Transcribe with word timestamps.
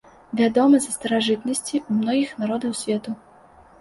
Вядома 0.39 0.77
са 0.85 0.93
старажытнасці 0.95 1.75
ў 1.89 1.99
многіх 1.99 2.29
народаў 2.41 2.71
свету. 2.81 3.19